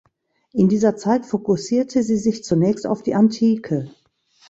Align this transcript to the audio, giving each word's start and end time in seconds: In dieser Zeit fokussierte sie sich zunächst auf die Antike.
In 0.51 0.67
dieser 0.67 0.95
Zeit 0.95 1.27
fokussierte 1.27 2.01
sie 2.01 2.17
sich 2.17 2.43
zunächst 2.43 2.87
auf 2.87 3.03
die 3.03 3.13
Antike. 3.13 3.91